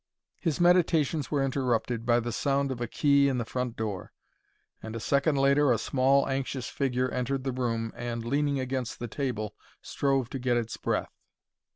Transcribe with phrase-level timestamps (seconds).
[0.39, 4.11] His meditations were interrupted by the sound of a key in the front door,
[4.81, 9.07] and a second later a small, anxious figure entered the room and, leaning against the
[9.07, 9.53] table,
[9.83, 11.13] strove to get its breath.